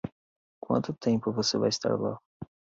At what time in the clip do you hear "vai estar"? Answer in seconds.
1.59-1.95